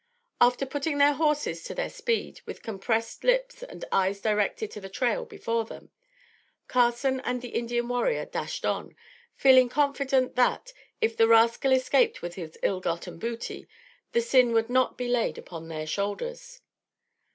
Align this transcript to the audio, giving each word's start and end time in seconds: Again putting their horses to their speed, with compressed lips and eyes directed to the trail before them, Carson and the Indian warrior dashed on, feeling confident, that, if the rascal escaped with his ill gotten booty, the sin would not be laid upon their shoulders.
Again 0.41 0.67
putting 0.67 0.97
their 0.97 1.13
horses 1.13 1.63
to 1.65 1.75
their 1.75 1.91
speed, 1.91 2.41
with 2.47 2.63
compressed 2.63 3.23
lips 3.23 3.61
and 3.61 3.85
eyes 3.91 4.19
directed 4.19 4.71
to 4.71 4.81
the 4.81 4.89
trail 4.89 5.25
before 5.25 5.63
them, 5.63 5.91
Carson 6.67 7.19
and 7.19 7.39
the 7.43 7.49
Indian 7.49 7.87
warrior 7.87 8.25
dashed 8.25 8.65
on, 8.65 8.95
feeling 9.35 9.69
confident, 9.69 10.35
that, 10.35 10.73
if 11.01 11.15
the 11.15 11.27
rascal 11.27 11.71
escaped 11.71 12.23
with 12.23 12.33
his 12.33 12.57
ill 12.63 12.79
gotten 12.79 13.19
booty, 13.19 13.67
the 14.11 14.21
sin 14.21 14.53
would 14.53 14.71
not 14.71 14.97
be 14.97 15.07
laid 15.07 15.37
upon 15.37 15.67
their 15.67 15.85
shoulders. 15.85 16.61